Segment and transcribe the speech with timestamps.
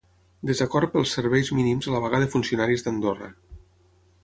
[0.51, 3.31] Desacord pels serveis mínims a la vaga de funcionaris d’Andorra.